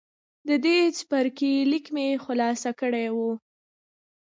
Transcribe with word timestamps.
د 0.47 0.49
دې 0.65 0.77
څپرکي 0.97 1.53
ليکل 1.71 1.91
مې 1.95 2.07
خلاص 2.23 2.61
کړي 2.79 3.07
وو. 3.15 3.31